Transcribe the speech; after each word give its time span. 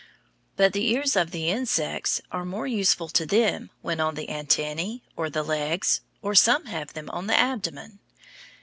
But 0.55 0.73
the 0.73 0.87
ears 0.87 1.15
of 1.15 1.29
the 1.29 1.49
insects 1.51 2.23
are 2.31 2.43
more 2.43 2.65
useful 2.65 3.07
to 3.09 3.23
them 3.23 3.69
when 3.83 3.99
on 3.99 4.15
the 4.15 4.25
antennæ, 4.29 5.01
or 5.15 5.29
the 5.29 5.43
legs, 5.43 6.01
or 6.23 6.33
some 6.33 6.65
have 6.65 6.93
them 6.93 7.07
on 7.11 7.27
the 7.27 7.37
abdomen. 7.37 7.99